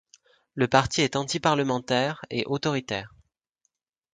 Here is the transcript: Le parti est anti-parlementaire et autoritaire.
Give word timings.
Le 0.55 0.67
parti 0.67 1.01
est 1.01 1.15
anti-parlementaire 1.15 2.25
et 2.31 2.43
autoritaire. 2.47 3.13